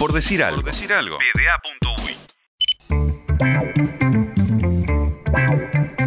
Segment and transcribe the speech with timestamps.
[0.00, 0.62] Por decir algo.
[0.62, 1.18] Por decir algo.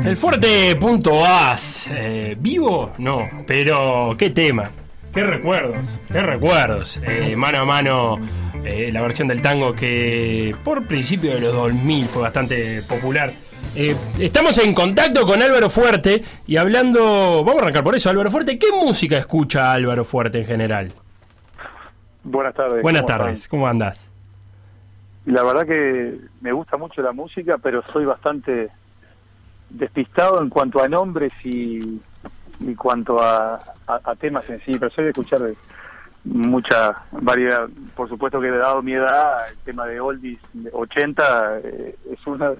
[0.03, 1.89] El fuerte.as.
[1.91, 2.93] Eh, ¿Vivo?
[2.97, 4.71] No, pero qué tema.
[5.13, 5.77] Qué recuerdos,
[6.11, 6.99] qué recuerdos.
[7.03, 8.17] Eh, mano a mano,
[8.65, 13.31] eh, la versión del tango que por principio de los 2000 fue bastante popular.
[13.75, 18.31] Eh, estamos en contacto con Álvaro Fuerte y hablando, vamos a arrancar por eso, Álvaro
[18.31, 20.93] Fuerte, ¿qué música escucha Álvaro Fuerte en general?
[22.23, 22.81] Buenas tardes.
[22.81, 23.49] Buenas ¿cómo tardes, están?
[23.49, 24.11] ¿cómo andás?
[25.25, 28.69] La verdad que me gusta mucho la música, pero soy bastante
[29.69, 31.99] despistado en cuanto a nombres y
[32.61, 33.55] en cuanto a,
[33.87, 35.39] a- a temas en sí, pero soy de escuchar
[36.25, 37.67] mucha variedad.
[37.95, 42.51] Por supuesto que dado mi edad, el tema de oldies de 80 eh, es una...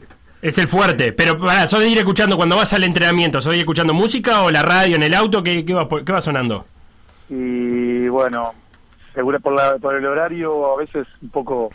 [0.41, 3.39] Es el fuerte, pero para, ¿sos de ir escuchando cuando vas al entrenamiento?
[3.39, 5.41] ¿Sos de ir escuchando música o la radio en el auto?
[5.41, 6.65] ¿Qué, qué va, qué va sonando?
[7.29, 8.53] Y bueno,
[9.13, 11.69] seguro por, la, por el horario a veces un poco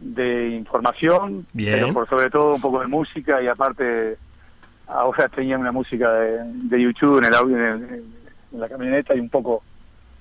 [0.00, 1.72] de información, Bien.
[1.74, 4.16] pero por sobre todo un poco de música y aparte
[4.86, 8.04] ahora tenía una música de, de YouTube en el audio, en, el-
[8.52, 9.62] en la camioneta y un poco...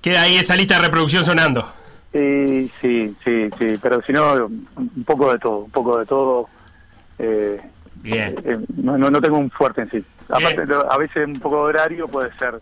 [0.02, 1.66] Queda ahí esa lista de reproducción sonando.
[2.14, 6.48] Sí, sí, sí, sí, pero si no, un poco de todo, un poco de todo.
[7.20, 7.60] Eh,
[7.96, 8.36] Bien.
[8.46, 10.06] eh, no, no, no tengo un fuerte en sí.
[10.30, 10.80] Aparte, Bien.
[10.90, 12.60] a veces un poco de horario puede ser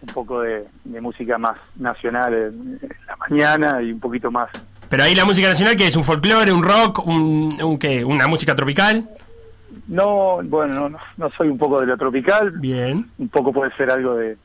[0.00, 4.48] un poco de, de música más nacional en, en la mañana y un poquito más.
[4.88, 8.26] Pero ahí la música nacional, que es un folclore, un rock, un, un qué, una
[8.26, 9.08] música tropical.
[9.86, 13.90] No, bueno, no, no, soy un poco de lo tropical, Bien, un poco puede ser
[13.90, 14.36] algo de,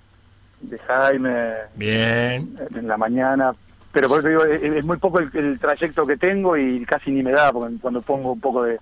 [0.62, 2.58] de Jaime bien.
[2.76, 3.54] en la mañana,
[3.92, 7.12] pero por eso digo, es, es muy poco el, el trayecto que tengo y casi
[7.12, 8.80] ni me da, porque cuando pongo un poco de,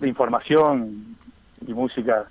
[0.00, 1.16] de información
[1.66, 2.24] y música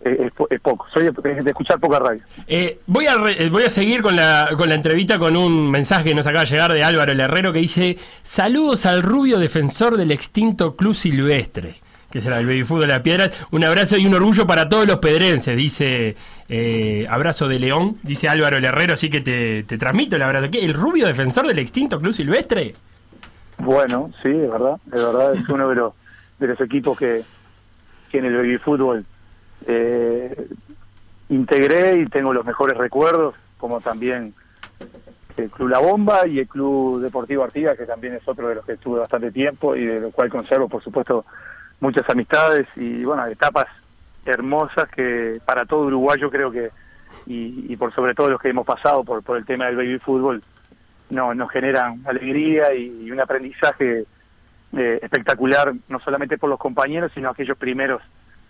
[0.00, 0.86] es, po- es poco.
[0.92, 1.10] Soy de,
[1.42, 2.22] de escuchar poca radio.
[2.46, 5.70] Eh, voy, a re- eh, voy a seguir con la, con la entrevista con un
[5.70, 9.38] mensaje que nos acaba de llegar de Álvaro el Herrero que dice: Saludos al rubio
[9.38, 11.74] defensor del extinto Club Silvestre,
[12.10, 13.30] que será el Baby Fútbol de la Piedra.
[13.50, 16.16] Un abrazo y un orgullo para todos los pedrenses, dice
[16.48, 18.94] eh, Abrazo de León, dice Álvaro el Herrero.
[18.94, 20.50] Así que te, te transmito el abrazo.
[20.50, 20.64] ¿Qué?
[20.64, 22.74] ¿El rubio defensor del extinto Club Silvestre?
[23.58, 25.92] Bueno, sí, es verdad, es verdad, es uno de los,
[26.38, 27.22] de los equipos que,
[28.10, 29.04] que en el baby fútbol
[29.66, 30.48] eh,
[31.28, 34.34] integré y tengo los mejores recuerdos, como también
[35.36, 38.64] el Club La Bomba y el Club Deportivo Artigas, que también es otro de los
[38.64, 41.24] que estuve bastante tiempo y de lo cual conservo, por supuesto,
[41.80, 43.66] muchas amistades y, bueno, etapas
[44.26, 46.70] hermosas que para todo uruguayo creo que,
[47.26, 50.42] y, por sobre todo los que hemos pasado por, por el tema del baby fútbol,
[51.10, 54.04] no, nos generan alegría y, y un aprendizaje
[54.76, 58.02] eh, espectacular, no solamente por los compañeros, sino aquellos primeros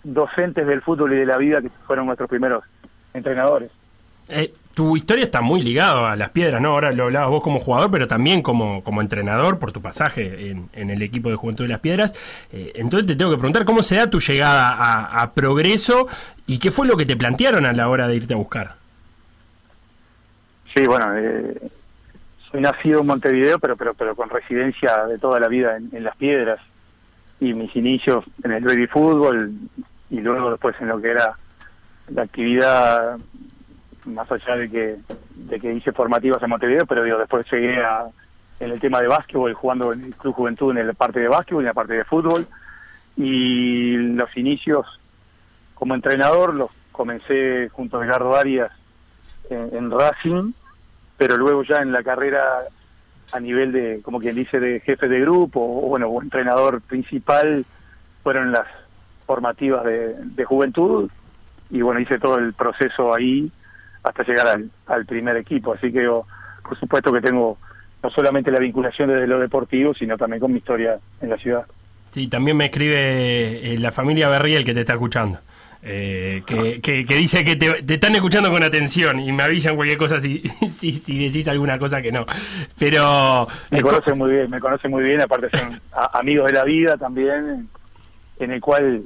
[0.02, 2.64] docentes del fútbol y de la vida que fueron nuestros primeros
[3.12, 3.70] entrenadores.
[4.28, 6.70] Eh, tu historia está muy ligada a las piedras, ¿no?
[6.70, 10.68] Ahora lo hablabas vos como jugador, pero también como, como entrenador por tu pasaje en,
[10.72, 12.14] en el equipo de Juventud de las Piedras.
[12.52, 16.06] Eh, entonces te tengo que preguntar cómo se da tu llegada a, a Progreso
[16.46, 18.76] y qué fue lo que te plantearon a la hora de irte a buscar.
[20.74, 21.60] Sí, bueno, eh,
[22.50, 26.04] soy nacido en Montevideo, pero, pero, pero con residencia de toda la vida en, en
[26.04, 26.60] Las Piedras
[27.40, 29.52] y mis inicios en el baby fútbol
[30.10, 31.34] y luego después en lo que era
[32.08, 33.18] la actividad
[34.04, 34.96] más allá de que
[35.34, 38.06] de que hice formativas en Montevideo, pero digo, después llegué a
[38.60, 41.62] en el tema de básquetbol, jugando en el Club Juventud en la parte de básquetbol
[41.62, 42.46] y en la parte de fútbol.
[43.16, 44.86] Y los inicios
[45.74, 48.70] como entrenador los comencé junto a Edgardo Arias
[49.48, 50.52] en, en Racing,
[51.16, 52.64] pero luego ya en la carrera
[53.32, 57.64] a nivel de, como quien dice, de jefe de grupo o bueno, o entrenador principal,
[58.22, 58.66] fueron las
[59.26, 61.10] formativas de, de juventud
[61.70, 63.50] y bueno, hice todo el proceso ahí
[64.02, 65.72] hasta llegar al, al primer equipo.
[65.74, 66.26] Así que yo,
[66.62, 67.58] por supuesto que tengo
[68.02, 71.66] no solamente la vinculación desde lo deportivo, sino también con mi historia en la ciudad.
[72.10, 75.38] Sí, también me escribe eh, la familia Berriel que te está escuchando.
[75.82, 79.76] Eh, que, que- que dice que te, te están escuchando con atención y me avisan
[79.76, 80.38] cualquier cosa si,
[80.76, 82.26] si, si decís alguna cosa que no.
[82.78, 85.80] Pero Me eh, conocen muy bien, me conocen muy bien, aparte son
[86.12, 87.68] amigos de la vida también,
[88.38, 89.02] en el cual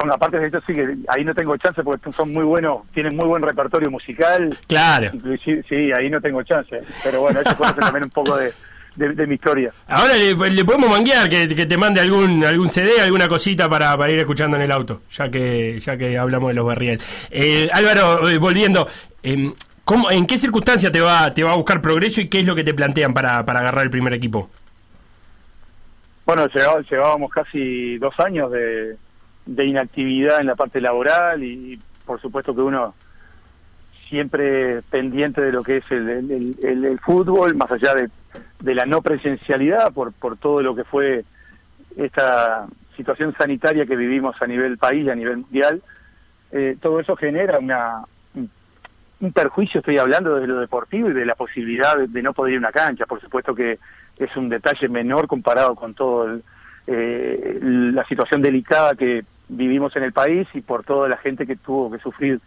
[0.00, 3.14] son, aparte de esto sí que ahí no tengo chance porque son muy buenos, tienen
[3.16, 5.10] muy buen repertorio musical, claro.
[5.12, 8.52] inclusive, sí, ahí no tengo chance, pero bueno, ellos conocen también un poco de,
[8.96, 9.72] de, de mi historia.
[9.88, 13.96] Ahora le, le podemos manguear que, que te mande algún algún CD, alguna cosita para,
[13.96, 17.00] para ir escuchando en el auto, ya que ya que hablamos de los Berriel.
[17.30, 18.86] Eh, Álvaro, eh, volviendo,
[19.22, 19.52] em,
[19.84, 22.54] ¿cómo, ¿en qué circunstancia te va te va a buscar progreso y qué es lo
[22.54, 24.50] que te plantean para, para agarrar el primer equipo?
[26.24, 26.46] Bueno,
[26.88, 28.96] llevábamos casi dos años de,
[29.46, 32.94] de inactividad en la parte laboral y por supuesto que uno
[34.08, 38.08] siempre pendiente de lo que es el, el- el- el- el fútbol, más allá de
[38.60, 41.24] de la no presencialidad por, por todo lo que fue
[41.96, 45.82] esta situación sanitaria que vivimos a nivel país y a nivel mundial,
[46.52, 48.02] eh, todo eso genera una,
[48.34, 52.56] un, perjuicio, estoy hablando de lo deportivo y de la posibilidad de, no poder ir
[52.58, 53.06] a una cancha.
[53.06, 53.78] Por supuesto que
[54.18, 56.40] es un detalle menor comparado con todo
[56.86, 61.56] eh, la situación delicada que vivimos en el país y por toda la gente que
[61.56, 62.40] tuvo que sufrir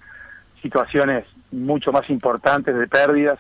[0.61, 3.39] situaciones mucho más importantes de pérdidas,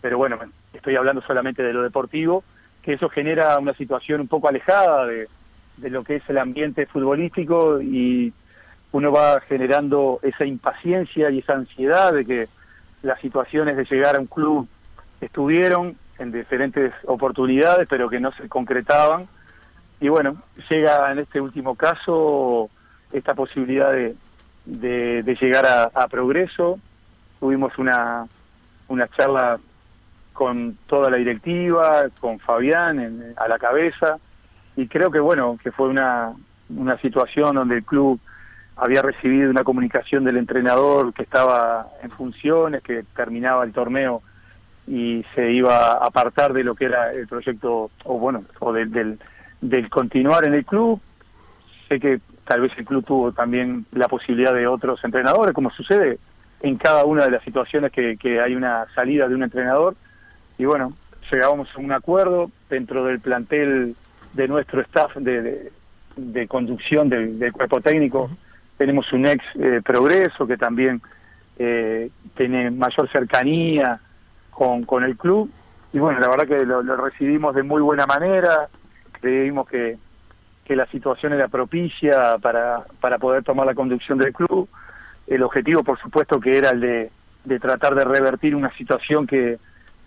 [0.00, 0.38] pero bueno,
[0.72, 2.44] estoy hablando solamente de lo deportivo,
[2.82, 5.28] que eso genera una situación un poco alejada de,
[5.76, 8.32] de lo que es el ambiente futbolístico y
[8.92, 12.48] uno va generando esa impaciencia y esa ansiedad de que
[13.02, 14.68] las situaciones de llegar a un club
[15.20, 19.26] estuvieron en diferentes oportunidades, pero que no se concretaban.
[20.00, 22.68] Y bueno, llega en este último caso
[23.12, 24.14] esta posibilidad de,
[24.64, 26.78] de, llegar a, progreso.
[27.38, 28.26] Tuvimos una,
[28.88, 29.58] una charla
[30.40, 34.16] con toda la directiva, con Fabián a la cabeza,
[34.74, 36.32] y creo que bueno, que fue una,
[36.74, 38.18] una situación donde el club
[38.74, 44.22] había recibido una comunicación del entrenador que estaba en funciones, que terminaba el torneo
[44.86, 49.18] y se iba a apartar de lo que era el proyecto, o bueno, o del,
[49.60, 51.02] del, continuar en el club.
[51.86, 56.18] Sé que tal vez el club tuvo también la posibilidad de otros entrenadores, como sucede
[56.62, 59.96] en cada una de las situaciones que, que hay una salida de un entrenador.
[60.60, 60.92] Y bueno,
[61.32, 63.96] llegábamos a un acuerdo dentro del plantel
[64.34, 65.72] de nuestro staff de,
[66.16, 68.30] de, conducción del, cuerpo técnico.
[68.76, 71.00] Tenemos un ex eh, progreso que también
[71.58, 74.00] eh, tiene mayor cercanía
[74.50, 75.50] con, con el club.
[75.94, 78.68] Y bueno, la verdad que lo, recibimos de muy buena manera.
[79.12, 79.96] Creímos que,
[80.66, 84.68] que la situación era propicia para, para poder tomar la conducción del club.
[85.26, 87.10] El objetivo, por supuesto, que era el de,
[87.44, 89.58] de tratar de revertir una situación que,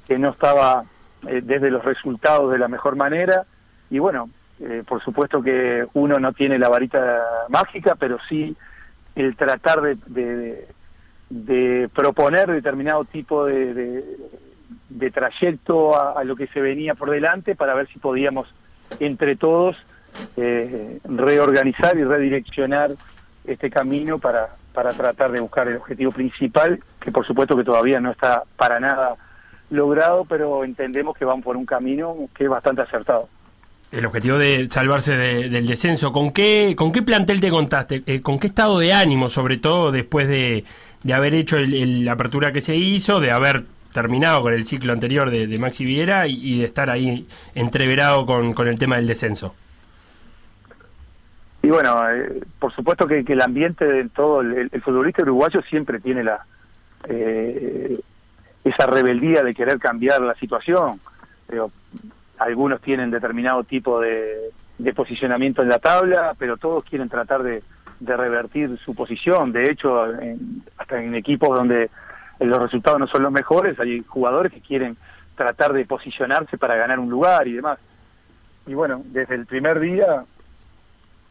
[0.07, 0.85] que no estaba
[1.27, 3.45] eh, desde los resultados de la mejor manera.
[3.89, 4.29] Y bueno,
[4.59, 8.55] eh, por supuesto que uno no tiene la varita mágica, pero sí
[9.15, 10.67] el tratar de,
[11.29, 14.03] de, proponer determinado tipo de,
[14.89, 18.47] de, trayecto a, lo que se venía por delante para ver si podíamos
[18.99, 19.75] entre todos
[20.37, 22.91] eh, reorganizar y redireccionar
[23.45, 27.99] este camino para, para tratar de buscar el objetivo principal, que por supuesto que todavía
[27.99, 29.15] no está para nada
[29.73, 33.27] logrado, pero entendemos que van por un camino que es bastante acertado
[33.93, 36.11] el objetivo de salvarse del descenso.
[36.11, 38.01] ¿Con qué, ¿Con qué plantel te contaste?
[38.07, 40.65] Eh, ¿Con qué estado de ánimo, sobre todo después de,
[41.03, 45.29] de haber hecho la apertura que se hizo, de haber terminado con el ciclo anterior
[45.29, 49.53] de, Maxi Viera y, de estar ahí entreverado con, con el tema del descenso?
[51.61, 56.23] Y bueno, eh, por supuesto que, el ambiente de todo, el, futbolista uruguayo siempre tiene
[56.23, 56.43] la
[57.07, 57.99] eh,
[58.63, 60.99] esa rebeldía de querer cambiar la situación.
[61.47, 61.71] Pero
[62.39, 64.51] algunos tienen determinado tipo de,
[64.95, 67.63] posicionamiento en la tabla, pero todos quieren tratar de,
[68.01, 69.53] revertir su posición.
[69.53, 70.03] De hecho,
[70.77, 71.89] hasta en equipos donde
[72.39, 74.97] los resultados no son los mejores, hay jugadores que quieren
[75.35, 77.79] tratar de posicionarse para ganar un lugar y demás.
[78.67, 80.25] Y bueno, desde el primer día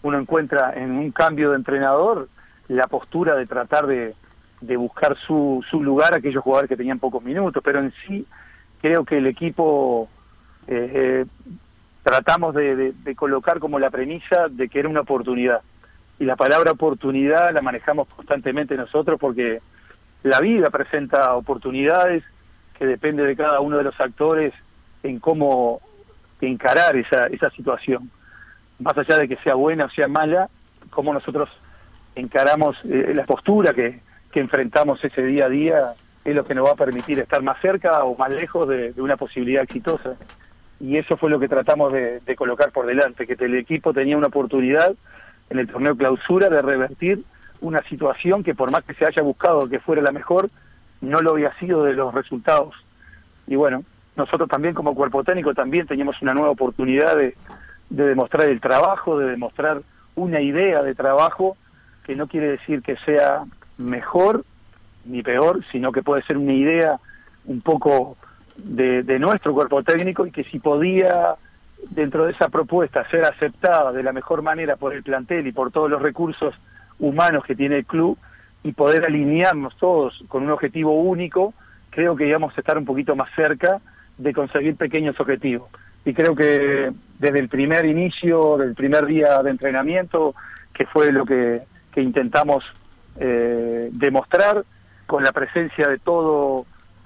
[0.02, 2.28] uno encuentra en un cambio de entrenador
[2.68, 4.14] la postura de tratar de,
[4.62, 8.26] de buscar su, su lugar a aquellos jugadores que tenían pocos minutos, pero en sí
[8.80, 10.08] creo que el equipo
[10.66, 11.26] eh, eh,
[12.02, 15.60] tratamos de, colocar como la premisa de que era una oportunidad.
[16.18, 19.60] Y la palabra oportunidad la manejamos constantemente nosotros porque
[20.22, 22.22] la vida presenta oportunidades
[22.78, 24.52] que depende de cada uno de los actores
[25.02, 25.80] en cómo
[26.40, 28.10] encarar esa, esa situación.
[28.78, 30.48] Más allá de que sea buena o sea mala,
[30.90, 31.48] cómo nosotros
[32.14, 34.00] encaramos eh, la postura que,
[34.32, 35.92] que enfrentamos ese día a día
[36.24, 39.16] es lo que nos va a permitir estar más cerca o más lejos de una
[39.16, 40.16] posibilidad exitosa
[40.82, 44.26] y eso fue lo que tratamos de, colocar por delante, que el equipo tenía una
[44.26, 44.92] oportunidad
[45.48, 47.22] en el torneo clausura de revertir
[47.60, 50.50] una situación que por más que se haya buscado que fuera la mejor,
[51.00, 52.74] no lo había sido de los resultados.
[53.46, 53.84] Y bueno,
[54.16, 57.36] nosotros también como cuerpo técnico también teníamos una nueva oportunidad de,
[57.88, 59.82] de demostrar el trabajo, de demostrar
[60.16, 61.56] una idea de trabajo
[62.04, 63.44] que no quiere decir que sea
[63.82, 64.44] mejor
[65.04, 67.00] ni peor, sino que puede ser una idea
[67.44, 68.16] un poco
[68.56, 71.34] de, nuestro cuerpo técnico y que si podía
[71.90, 75.72] dentro de esa propuesta ser aceptada de la mejor manera por el plantel y por
[75.72, 76.54] todos los recursos
[76.98, 78.16] humanos que tiene el club
[78.62, 81.52] y poder alinearnos todos con un objetivo único,
[81.90, 83.80] creo que íbamos a estar un poquito más cerca
[84.18, 85.68] de conseguir pequeños objetivos.
[86.04, 90.34] Y creo que desde el primer inicio, del primer día de entrenamiento,
[90.72, 91.62] que fue lo que,
[91.96, 92.64] intentamos
[93.16, 94.64] eh, demostrar,
[95.06, 96.64] con la presencia de todo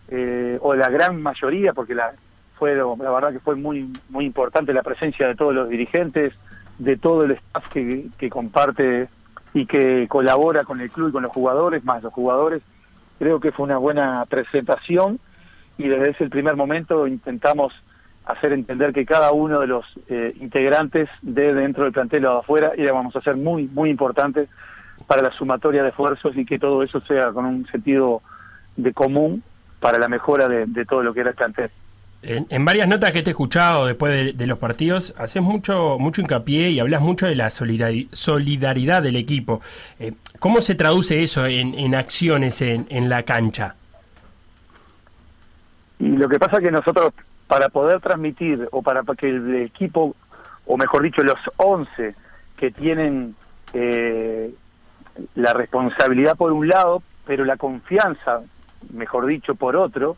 [0.08, 2.12] eh, o la gran mayoría, porque la,
[2.56, 6.32] fue la verdad que fue muy muy importante la presencia de todos los dirigentes,
[6.78, 9.08] de todo el staff que, comparte
[9.54, 12.62] y que colabora con el club y con los jugadores, más los jugadores.
[13.18, 15.18] Creo que fue una buena presentación
[15.78, 17.72] y desde ese primer momento intentamos
[18.26, 22.38] hacer entender que cada uno de los eh, integrantes de dentro del plantel o de
[22.38, 24.48] afuera íbamos a ser muy, muy importantes
[25.06, 28.22] para la sumatoria de esfuerzos y que todo eso sea con un sentido
[28.76, 29.42] de común
[29.80, 31.70] para la mejora de, todo lo que era el plantel.
[32.22, 36.70] En, varias notas que te he escuchado después de, los partidos, haces mucho, mucho hincapié
[36.70, 39.60] y hablas mucho de la solidaridad del equipo.
[40.00, 43.76] Eh, ¿Cómo se traduce eso en, acciones en, en la cancha?
[46.00, 47.12] Y lo que pasa es que nosotros
[47.46, 50.16] para poder transmitir o para que el equipo,
[50.66, 52.14] o mejor dicho, los 11
[52.56, 53.34] que tienen
[53.72, 54.52] eh,
[55.35, 58.40] la responsabilidad por un lado, pero la confianza,
[58.92, 60.16] mejor dicho, por otro,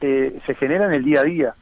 [0.00, 1.54] eh, se genera en el día a día,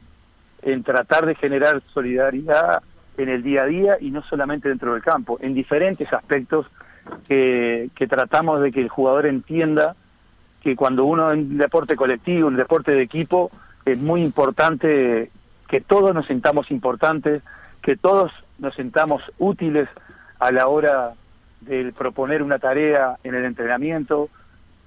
[0.61, 2.81] en tratar de generar solidaridad
[3.17, 6.67] en el día a día y no solamente dentro del campo, en diferentes aspectos
[7.27, 9.95] que, que tratamos de que el jugador entienda
[10.61, 13.51] que cuando uno en un deporte colectivo, un deporte de equipo,
[13.85, 15.29] es muy importante
[15.67, 17.43] que todos nos sintamos importantes,
[17.81, 19.87] que todos nos sintamos útiles
[20.39, 21.13] a la hora
[21.65, 24.29] de proponer una tarea en el entrenamiento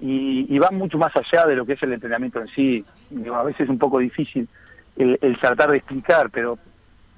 [0.00, 2.85] y, va mucho más allá de lo que es el entrenamiento en sí.
[3.32, 4.49] a veces es un poco difícil
[4.97, 6.58] el, el, tratar de explicar, pero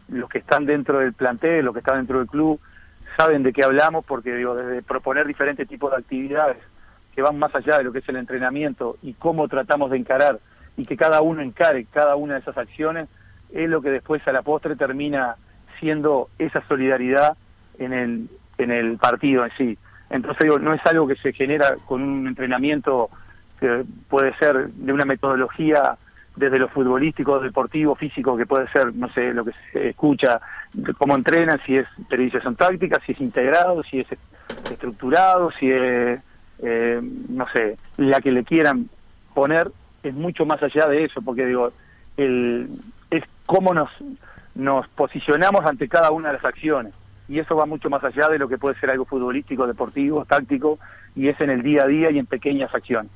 [0.08, 2.58] los que están dentro del plantel, los que están dentro del club,
[3.16, 6.58] saben de qué hablamos porque digo, desde proponer diferentes tipos de actividades
[7.14, 10.38] que van más allá de lo que es el entrenamiento y cómo tratamos de encarar
[10.76, 13.08] y que cada uno encare cada una de esas acciones,
[13.52, 15.36] es lo que después a la postre termina
[15.80, 17.36] siendo esa solidaridad
[17.78, 18.28] en el,
[18.62, 19.78] en el partido en sí.
[20.10, 23.10] Entonces digo, no es algo que se genera con un entrenamiento
[23.58, 25.96] que puede ser de una metodología
[26.36, 30.40] desde lo futbolístico, deportivo, físico, que puede ser, no sé, lo que se escucha,
[30.96, 34.06] cómo entrenan, si es periodización táctica, si es integrado, si es
[34.70, 36.20] estructurado, si es,
[36.60, 38.88] eh, no sé, la que le quieran
[39.34, 39.70] poner,
[40.02, 41.72] es mucho más allá de eso, porque digo,
[42.16, 42.68] el,
[43.10, 43.90] es cómo nos,
[44.54, 46.94] nos posicionamos ante cada una de las acciones.
[47.30, 50.80] Y eso va mucho más allá de lo que puede ser algo futbolístico, deportivo, táctico,
[51.14, 53.12] y es en el día a día y en pequeñas acciones.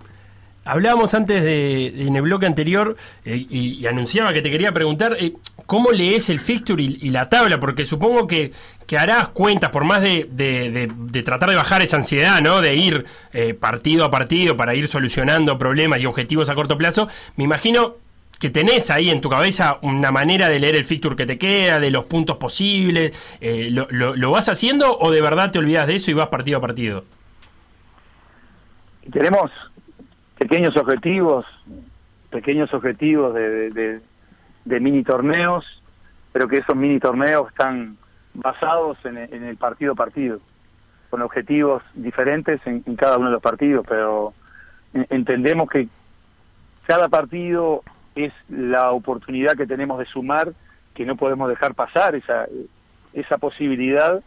[0.64, 5.34] Hablábamos antes de, en el bloque anterior eh, y, anunciaba que te quería preguntar eh,
[5.66, 8.52] cómo lees el fixture y, la tabla, porque supongo que,
[8.86, 12.60] que harás cuentas, por más de, de, tratar de bajar esa ansiedad, ¿no?
[12.60, 17.08] De ir eh, partido a partido para ir solucionando problemas y objetivos a corto plazo.
[17.36, 17.96] Me imagino
[18.44, 21.80] que tenés ahí en tu cabeza una manera de leer el fixture que te queda,
[21.80, 23.16] de los puntos posibles.
[23.70, 26.58] Lo, lo, ¿Lo vas haciendo o de verdad te olvidas de eso y vas partido
[26.58, 27.04] a partido?
[29.10, 29.50] Tenemos
[30.36, 31.46] pequeños objetivos,
[32.28, 34.00] pequeños objetivos de,
[34.64, 35.64] de, mini torneos,
[36.30, 37.96] pero que esos mini torneos están
[38.34, 40.38] basados en, el partido a partido,
[41.08, 44.34] con objetivos diferentes en, cada uno de los partidos, pero
[44.92, 45.88] entendemos que
[46.86, 47.82] cada partido
[48.14, 50.52] es la oportunidad que tenemos de sumar,
[50.94, 52.46] que no podemos dejar pasar esa,
[53.12, 54.22] esa posibilidad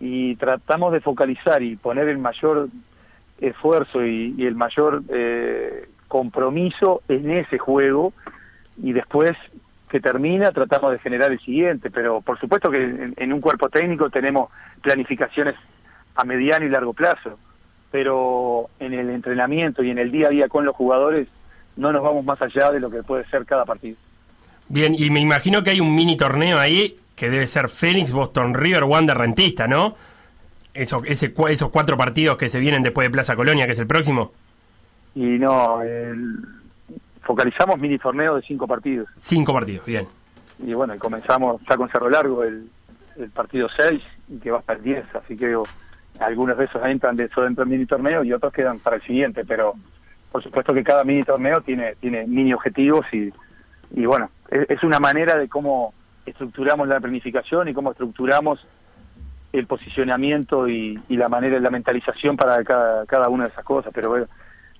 [0.00, 2.68] y tratamos de focalizar y poner el mayor
[3.40, 8.12] esfuerzo y, el mayor eh, compromiso en ese juego
[8.76, 9.32] y después
[9.88, 14.08] que termina tratamos de generar el siguiente, pero por supuesto que en, un cuerpo técnico
[14.10, 15.54] tenemos planificaciones
[16.14, 17.38] a mediano y largo plazo,
[17.90, 21.28] pero en el entrenamiento y en el día a día con los jugadores
[21.76, 23.96] no nos vamos más allá de lo que puede ser cada partido.
[24.68, 28.54] Bien, y me imagino que hay un mini torneo ahí que debe ser Phoenix, Boston
[28.54, 29.96] River, Wander Rentista, ¿no?
[30.74, 33.86] eso, ese, esos cuatro partidos que se vienen después de Plaza Colonia, que es el
[33.86, 34.32] próximo?
[35.14, 35.80] Y no,
[37.22, 39.08] focalizamos mini torneo de cinco partidos.
[39.20, 40.06] Cinco partidos, bien.
[40.64, 42.68] Y bueno, comenzamos ya con Cerro Largo el,
[43.16, 45.54] el partido 6 y que va hasta el 10, así que
[46.20, 49.02] algunos de esos entran de eso dentro del mini torneo y otros quedan para el
[49.02, 49.74] siguiente, pero
[50.32, 53.32] por supuesto que cada mini torneo tiene, tiene mini objetivos y,
[53.94, 55.92] y bueno, es una manera de cómo
[56.26, 58.66] estructuramos la planificación y cómo estructuramos
[59.52, 64.08] el posicionamiento y, la manera, la mentalización para cada, cada una de esas cosas, pero
[64.08, 64.26] bueno,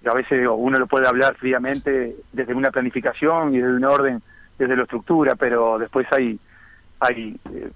[0.06, 4.22] a veces uno lo puede hablar fríamente desde una planificación y desde un orden,
[4.58, 6.38] desde la estructura, pero después hay
[7.02, 7.68] hay eh,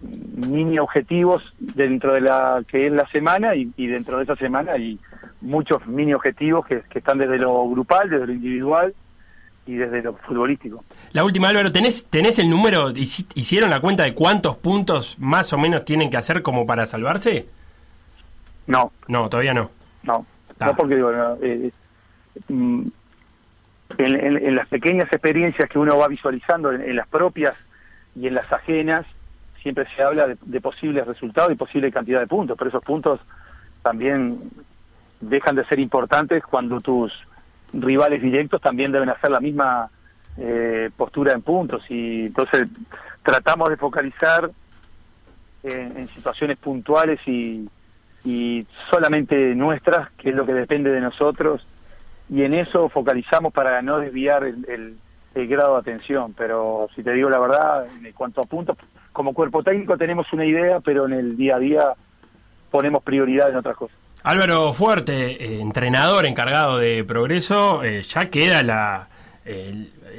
[0.46, 5.00] mini objetivos dentro de la que es la semana y, dentro de esa semana hay
[5.46, 8.94] muchos mini objetivos que, que están desde lo grupal, desde lo individual
[9.66, 10.84] y desde lo futbolístico.
[11.12, 15.58] La última, Álvaro, ¿tenés, ¿tenés el número, hicieron la cuenta de cuántos puntos más o
[15.58, 17.46] menos tienen que hacer como para salvarse?
[18.66, 18.92] No.
[19.08, 19.70] No, todavía no.
[20.04, 20.24] No,
[20.60, 21.10] no porque digo,
[21.42, 21.70] eh,
[22.48, 22.86] mm,
[23.98, 27.54] en, las pequeñas experiencias que uno va visualizando, en, las propias
[28.14, 29.04] y en las ajenas,
[29.62, 33.20] siempre se habla de, posibles resultados y posible cantidad de puntos, pero esos puntos
[33.82, 34.38] también
[35.20, 37.12] dejan de ser importantes cuando tus
[37.72, 39.90] rivales directos también deben hacer la misma
[40.38, 42.68] eh, postura en puntos y entonces
[43.22, 44.50] tratamos de focalizar
[45.62, 47.68] en, situaciones puntuales y,
[48.24, 51.66] y solamente nuestras, que es lo que depende de nosotros
[52.28, 54.98] y en eso focalizamos para no desviar el,
[55.34, 56.34] grado de atención.
[56.36, 58.76] Pero si te digo la verdad, en cuanto a puntos,
[59.12, 61.92] como cuerpo técnico tenemos una idea, pero en el día a día
[62.70, 63.96] ponemos prioridad en otras cosas.
[64.26, 69.06] Álvaro Fuerte, eh, entrenador encargado de progreso, eh, ya queda la,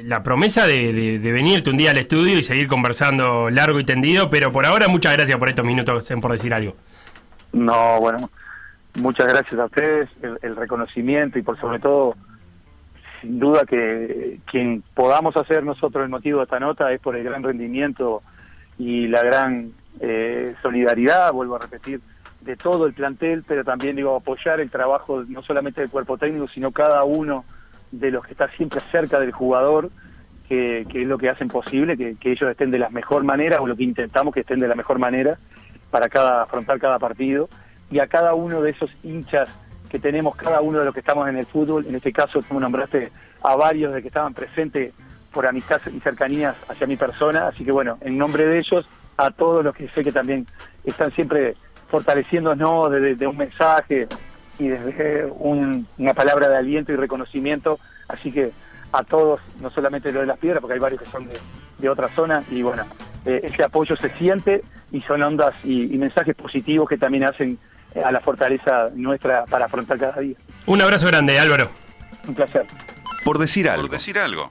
[0.02, 4.50] la promesa de, venirte un día al estudio y seguir conversando largo y tendido, pero
[4.50, 6.74] por ahora muchas gracias por estos minutos, por decir algo.
[7.52, 8.30] No, bueno,
[8.94, 10.08] muchas gracias a ustedes,
[10.40, 12.14] el, reconocimiento y por sobre todo,
[13.20, 17.24] sin duda que quien podamos hacer nosotros el motivo de esta nota es por el
[17.24, 18.22] gran rendimiento
[18.78, 22.00] y la gran eh, solidaridad, vuelvo a repetir,
[22.40, 26.48] de todo el plantel, pero también digo apoyar el trabajo no solamente del cuerpo técnico,
[26.48, 27.44] sino cada uno
[27.90, 29.90] de los que está siempre cerca del jugador,
[30.48, 33.66] que, es lo que hacen posible, que, que, ellos estén de la mejor manera, o
[33.66, 35.38] lo que intentamos que estén de la mejor manera
[35.90, 37.48] para cada afrontar cada partido.
[37.90, 39.50] Y a cada uno de esos hinchas
[39.88, 42.60] que tenemos, cada uno de los que estamos en el fútbol, en este caso tú
[42.60, 43.10] nombraste
[43.42, 44.92] a varios de que estaban presentes
[45.32, 49.30] por amistad y cercanías hacia mi persona, así que bueno, en nombre de ellos, a
[49.30, 50.46] todos los que sé que también
[50.84, 51.56] están siempre
[51.88, 54.06] fortaleciéndonos desde, un mensaje
[54.58, 57.78] y desde una palabra de aliento y reconocimiento,
[58.08, 58.50] así que
[58.92, 61.38] a todos, no solamente lo de las piedras, porque hay varios que son de,
[61.78, 62.84] de otra zona, y bueno,
[63.26, 67.58] eh, ese apoyo se siente y son ondas y mensajes positivos que también hacen
[68.04, 70.36] a la fortaleza nuestra para afrontar cada día.
[70.66, 71.70] Un abrazo grande, Álvaro.
[72.26, 72.66] Un placer.
[73.24, 73.82] Por decir algo.
[73.82, 74.50] Por decir algo.